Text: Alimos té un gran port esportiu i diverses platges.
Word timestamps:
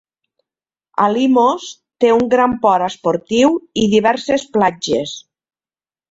Alimos 1.07 1.65
té 2.05 2.09
un 2.15 2.25
gran 2.31 2.55
port 2.63 2.85
esportiu 2.85 3.53
i 3.83 3.83
diverses 3.91 4.47
platges. 4.57 5.13